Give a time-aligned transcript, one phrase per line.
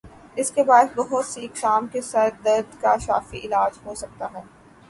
[0.37, 4.41] اسکے باعث بہت سی اقسام کے سر درد کا شافی علاج ہو سکتا ہے